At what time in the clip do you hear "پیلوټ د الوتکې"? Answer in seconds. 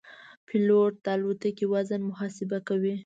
0.47-1.65